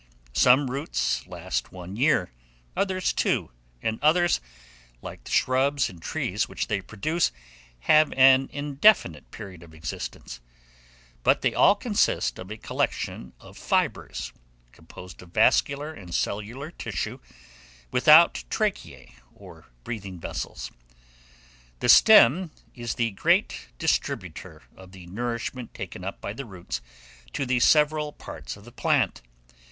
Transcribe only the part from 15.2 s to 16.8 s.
of vascular and cellular